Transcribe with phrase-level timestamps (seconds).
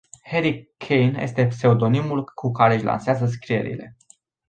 [0.23, 3.97] Harry Caine este pseudonimul cu care își lansează scrierile.